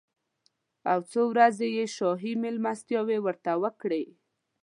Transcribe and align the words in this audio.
او 0.91 0.99
څو 1.11 1.21
ورځې 1.31 1.67
یې 1.77 1.85
شاهي 1.95 2.33
مېلمستیاوې 2.43 3.17
ورته 3.21 3.51
وکړې. 3.63 4.03